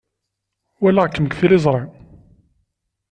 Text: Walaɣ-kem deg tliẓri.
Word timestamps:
Walaɣ-kem 0.81 1.25
deg 1.27 1.35
tliẓri. 1.39 1.83